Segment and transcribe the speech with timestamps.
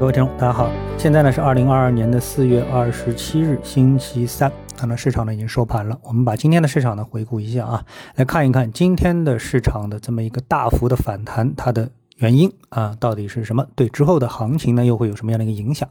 [0.00, 0.68] 各位听众，大家好，
[0.98, 4.50] 现在呢是二零二二年的四月二十七日，星期三。
[4.80, 7.84] 那么市场呢已经收盘了，我们把今天的市场呢回顾一下啊，
[8.16, 13.64] 来看一看今天的市场的这么一个大幅的反弹，它的原因啊到底是什么？
[13.76, 15.88] 对之后的行情呢又会有什么样的一个影响？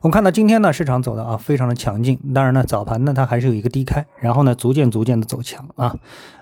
[0.00, 5.94] 我们看到今天呢市场走的啊非常的强劲，当然呢早盘呢它还是有一个低开，然后呢逐渐逐渐的走强啊。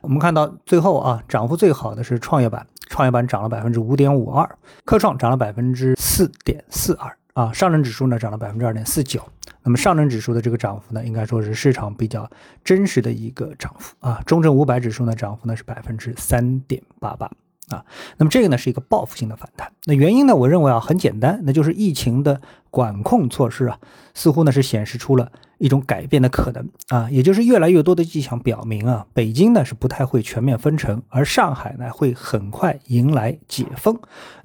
[0.02, 2.64] 我们看到最后啊涨幅最好的是创业板。
[2.88, 4.46] 创业板涨了百分之五点五二，
[4.84, 9.26] 科创涨了百分之四点四二啊，上证指数呢涨了百分之二点四九。
[9.62, 12.30] 那么上证指数的这个涨幅呢，应该说是市场比较
[12.62, 14.20] 真实的一个涨幅啊。
[14.26, 17.30] 中证五百指数呢涨幅呢是百分之三点八八
[17.70, 17.82] 啊。
[18.18, 23.78] 那么这个呢是一个报复性的反弹，那原因呢，我认为啊很简单，那就是疫情的管控措施啊，
[24.14, 25.30] 似乎呢是显示出了。
[25.58, 33.96] 一种改变的可能啊，也就是越来越多的迹象表明啊，北京呢是不太会全面封城，而上海呢会很快迎来解封。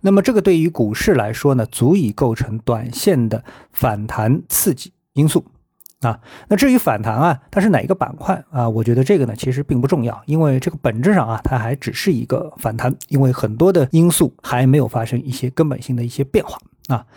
[0.01, 5.43] 那么这个对于股市来说呢，足以构成短线的反弹刺激因素
[6.01, 6.19] 啊。
[6.49, 8.69] 那至于反弹啊，它是哪一个板块啊？
[8.69, 17.07] 我觉得这个呢其实并不重要，因为这个本质上啊，它还只是一个反弹，因为很多的因素还没有发生一些根本性的一些变化啊。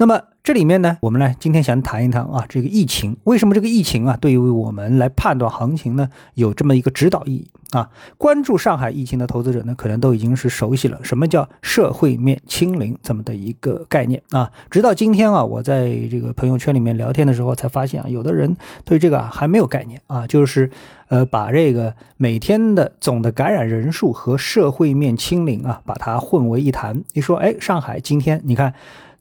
[0.00, 7.90] 那么这里面呢，我们来今天想谈一谈啊，这个疫情为什么这个疫情啊，对于我们来判断行情呢，有这么一个指导意义啊？
[8.16, 14.50] 关注上海疫情的投资者呢，可能都已经是熟悉了什么叫社会面清零这么的一个概念啊。
[14.70, 20.70] 直到今天啊，我在这个朋友圈里面聊天的时候，才发现啊，有的人对这个啊还没有概念啊，就是
[21.08, 27.04] 呃把这个每天的总的感染人数和社会面清零啊，把它混为一谈。
[27.12, 28.72] 你说，哎，上海今天你看。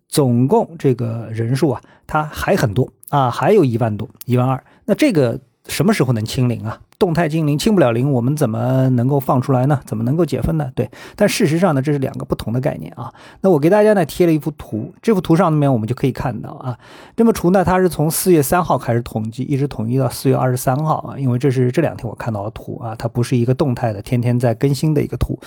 [0.07, 4.63] 总共这个人数啊，它还很多啊，还有一万多，一万二。
[4.85, 6.79] 那这个什么时候能清零啊？
[6.97, 9.79] 动态清零清不了零，我们怎么能够放出来呢？
[9.85, 10.71] 怎么能够解封呢？
[10.73, 13.13] 对，但事实上呢，这是两个不同的概念啊。
[13.41, 16.79] 那我给大家呢贴了一幅图，这幅图上面我们就可以看到啊，
[17.15, 25.39] 这么图呢，它是从四月三号开始统计，一直统计到四月二十三号啊，因为这是这两天我看到的图啊，它不是一个动态的，天天在更新的一个图。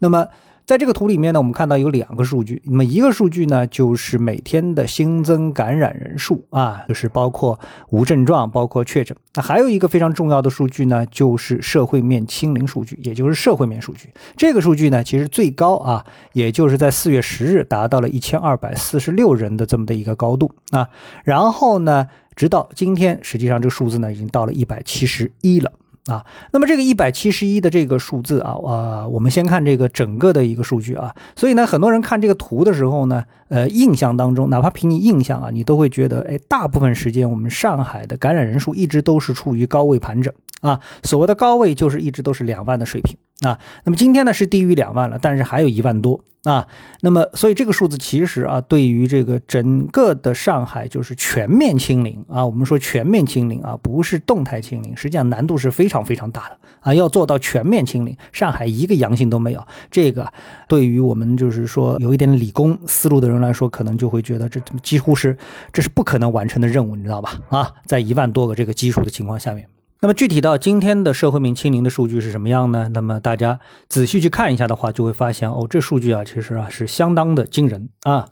[0.00, 0.26] 那么。
[0.68, 2.60] 在这个图里面呢，我们看到有两个数据。
[2.66, 7.58] 那么一个数据呢，就是每天的新增感染人数啊，就是包括
[7.88, 9.16] 无症状、包括确诊。
[9.32, 14.10] 那还有一个非常重要的数据呢，就是社会面清零数据，也就是社会面数据。
[14.36, 20.90] 这个数据呢，其实最高啊，也就是在四月十日达到了一千二百四十六人的这么的一个高度啊。
[21.24, 22.06] 然后呢，
[22.36, 25.72] 直到今天，实际上这个数字呢，已经到了一百七十一了。
[26.08, 31.14] 啊，那么这个一百七十一的这个数字啊，呃，我们先看这个整个的一个数据啊。
[31.36, 40.32] 所以呢，很多人看这个图的时候呢，呃，印象当中，哪怕凭你印象啊，你都会觉得，哎，大部分时间我们上海的感染人数一直都是处于高位盘整
[40.62, 40.80] 啊。
[41.02, 43.58] 所谓的高位就是一直都是两万的水平啊。
[43.84, 46.24] 那么今天呢是低于两万了，但是还有一万多。
[46.44, 46.66] 啊，
[47.00, 60.32] 那么所以这个数字其实啊，对于这个整个的上海就是全面清零啊，我们说全面清零啊，不是动态清零，实际上难度是非常非常大的啊，要做到全面清零，上海一个阳性都没有，这个
[60.68, 65.36] 对于我们就是说有一点理工思路的人来说，可能就会觉得这几乎是
[65.72, 67.34] 这是不可能完成的任务，你知道吧？
[67.50, 69.68] 啊，在一万多个这个基数的情况下面。
[70.00, 72.88] 那么具体到今天的社会面清零的数据是什么样呢？
[72.94, 78.28] 那么大家仔细去看一下的话，就会发现哦，这数据啊，其实啊是相当的惊人啊。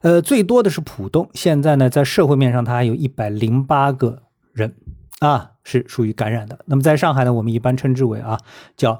[0.00, 4.22] 呃，最多的是浦东，现在呢在社会面上它还有一百零八个
[4.54, 4.74] 人
[5.18, 6.58] 啊是属于感染的。
[6.64, 8.38] 那么在上海呢，我们一般称之为啊
[8.78, 8.98] 叫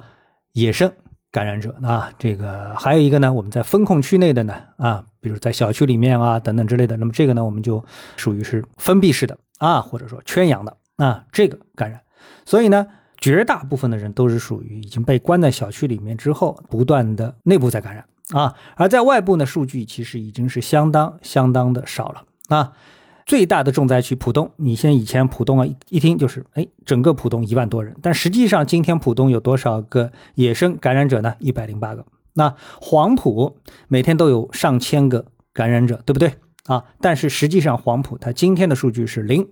[0.53, 0.93] 野生
[1.33, 2.13] 感染者啊。
[2.19, 6.99] 这个还有一个呢，我们在风控区内的呢啊，比如在小区里面啊等等之类的。
[6.99, 7.83] 那么这个呢，我们就
[8.19, 11.99] 属于是封闭式的啊，或者说圈养的啊这个感染。
[12.45, 12.87] 所以呢，
[13.19, 22.73] 绝大部分的人都是属于已经被关在小区里面之后，不断的内部在感染啊，而在外部呢，数据其实已经是相当相当的少了啊。
[23.27, 31.37] 最大的重灾区浦东，你现以前浦东啊一听就是，哎，整个浦东一万多人，但实际上今天浦东有多少个野生感染者呢？
[31.39, 32.05] 一百零八个。
[32.35, 36.85] 那黄埔每天都有上千个感染者，对不对啊？
[37.01, 39.49] 但是实际上黄埔它今天的数据是零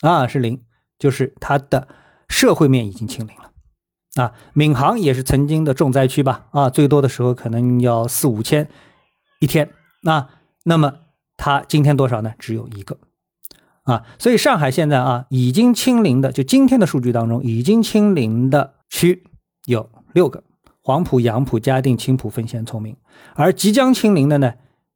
[0.00, 0.60] 啊，是零。
[1.00, 1.88] 就是它的
[2.28, 8.68] 社会面已经清零了，啊，闵行也是曾经的重灾区吧，啊，最多的时候可能要四五千
[9.40, 9.70] 一天，
[10.02, 10.28] 那
[10.64, 10.98] 那么
[11.38, 12.34] 它今天多少呢？
[12.38, 12.98] 只有一个，
[13.84, 19.24] 啊，所以上海现在啊已经清零的，就今天的数据当中已经清零的区
[19.64, 20.44] 有六个，
[20.82, 22.94] 黄埔、杨浦、嘉定、青浦、奉贤、崇明，
[23.34, 24.52] 而即将清零的呢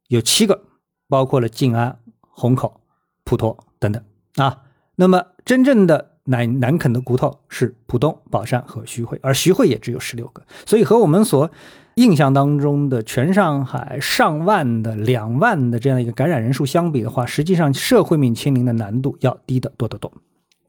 [0.07, 0.61] 有七个，
[1.09, 2.79] 包括了静安、虹口、
[3.23, 4.03] 普陀等等，
[4.35, 4.61] 啊。
[4.95, 11.51] 那么，真正的难难啃的骨头是浦东、宝山和徐汇，而徐汇也只有十六个，所以和我们所
[11.95, 20.11] 印象当中的全上海上万的、两万的这样一个感染人数相比的话，实际上社会面清零的难度要低得多得多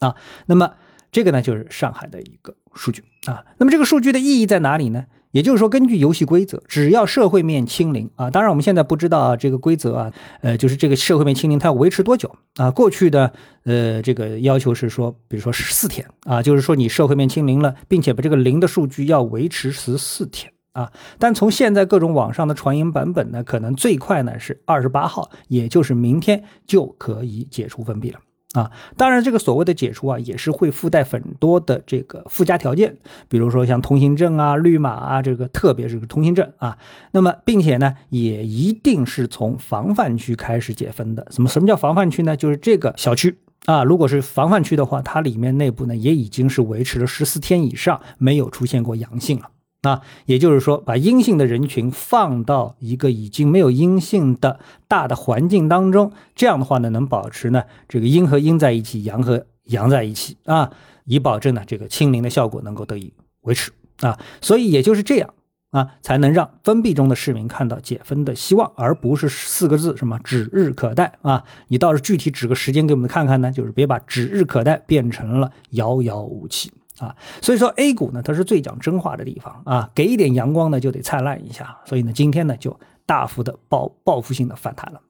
[0.00, 0.14] 啊。
[0.46, 0.75] 那么
[1.11, 3.44] 这个呢，就是上海的一个数据啊。
[3.58, 5.06] 那么这个数据的意义在哪里呢？
[5.36, 12.70] 也就是说，根据游戏规则，只要社会面清零啊，当然我们现在不知道这个规则啊，呃，就是这个社会面清零它要维持多久啊？
[12.70, 13.30] 过去的
[13.64, 20.90] 呃这个要求是说，比如说十四天啊，就是说你社会面清零了，并且把这个零的数据要维持十四天啊。
[21.18, 28.18] 但从现在各种网上的传言版本呢，可能最快呢是二十八号，也就是明天就可以解除封闭了。
[28.56, 32.96] 啊，当然，这个所谓的解除啊，也是会附带很多的这个附加条件，
[33.28, 36.78] 比如说像通行证啊、绿码啊，这个特别是个通行证啊。
[37.12, 41.26] 那么，并且呢，也一定是从防范区开始解封的。
[41.30, 42.34] 什么什么叫防范区呢？
[42.34, 43.36] 就是这个小区
[43.66, 49.50] 啊，如果是防范区的话，它里面内部呢也已经是维持了十四天以上没有出现过阳性了。
[49.86, 60.72] 啊，也就是说，把阴性的人群放到一个已经没有阴性的大的环境当中，这样的话呢，能保持呢这个阴和阴在一起，阳和阳在一起啊，
[61.04, 63.12] 以保证呢这个清零的效果能够得以
[63.42, 64.18] 维持啊。
[64.40, 65.32] 所以也就是这样
[65.70, 71.44] 啊，才能让封闭中的市民看到解封的希望，而不是四个字什么指日可待啊。
[71.68, 73.52] 你倒是具体指个时间给我们看看呢？
[73.52, 76.72] 就是别把指日可待变成了遥遥无期。
[76.98, 85.00] 啊，所以说 A 股呢，它是最讲真话的地方啊，给一点阳光呢就得灿烂一下，所以呢，今天呢就大幅的报报复性的反弹了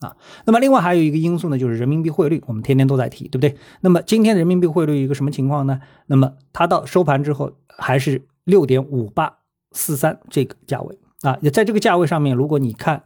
[0.00, 0.16] 啊。
[0.46, 3.56] 那么另外还有一个因素呢，就是人民币汇率，我们天天都在提，对不对？
[3.82, 5.80] 那么今天人民币汇率一个什么情况呢？
[6.06, 9.38] 那么它到收盘之后还是六点五八
[9.72, 13.04] 四三这个价位啊，也在这个价位上面，如果你看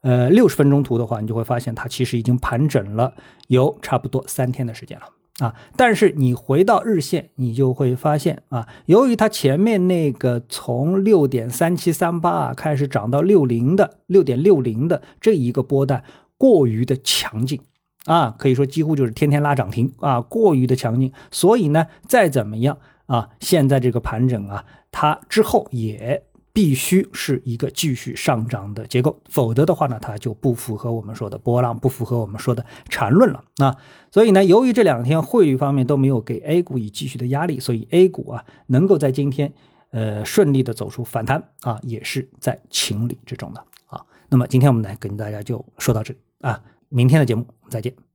[0.00, 3.14] 呃六十分钟图的话，你就会发现它其实已经盘整了
[3.46, 5.06] 有差不多三天的时间了。
[5.38, 16.02] 啊，但是你回到日线，你就会发现啊，由于它前面那个从六点三七三八啊开始涨到六零的六点六零的这一个波段
[16.36, 17.60] 过于的强劲
[18.06, 26.24] 啊，可以说几乎就是天天拉涨停啊，过于的强劲，所以呢，再怎么样啊，现在这个盘整啊，它之后也。
[26.58, 33.76] 必须是一个继续上涨的结构，否则的话呢，它就不符合我们说的波浪，不符合我们说的缠论了啊。
[34.10, 39.52] 所以呢，由于这两天汇率方面都没有给 A 股以继续的压力，所以 A 股啊能够在今天
[39.90, 44.04] 呃顺利的走出反弹啊，也是在情理之中的啊。
[44.28, 48.07] 那么今天我们来跟大家就说到这里啊，明天的节目再见。